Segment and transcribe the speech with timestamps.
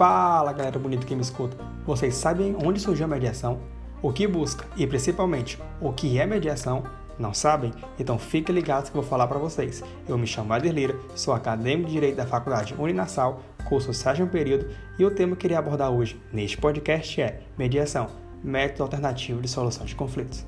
[0.00, 1.54] Fala galera bonita que me escuta.
[1.84, 3.60] Vocês sabem onde surgiu a mediação?
[4.00, 6.84] O que busca e principalmente o que é mediação?
[7.18, 7.70] Não sabem?
[7.98, 9.84] Então fiquem ligados que eu vou falar para vocês.
[10.08, 14.70] Eu me chamo Ader Lira, sou acadêmico de Direito da Faculdade Uninassal, curso sérgio período,
[14.98, 18.06] e o tema que eu queria abordar hoje neste podcast é Mediação,
[18.42, 20.46] método alternativo de solução de conflitos.